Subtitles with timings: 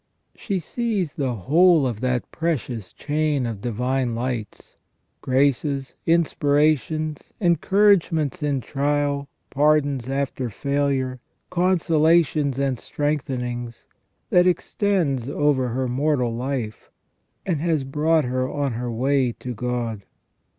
[0.35, 4.75] She sees the whole of that precious chain of divine lights,
[5.21, 11.19] graces, inspira tions, encouragements in trial, pardons after failure,
[11.51, 13.85] consolations and strengthenings,
[14.31, 16.89] that extends over her mortal life,
[17.45, 20.01] and has brought her on her way to God.